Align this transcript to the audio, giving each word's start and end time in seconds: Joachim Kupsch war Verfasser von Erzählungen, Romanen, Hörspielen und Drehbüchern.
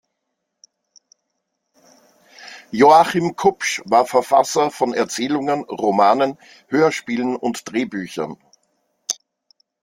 Joachim 2.71 3.35
Kupsch 3.35 3.83
war 3.85 4.07
Verfasser 4.07 4.71
von 4.71 4.95
Erzählungen, 4.95 5.63
Romanen, 5.65 6.39
Hörspielen 6.69 7.35
und 7.35 7.71
Drehbüchern. 7.71 8.37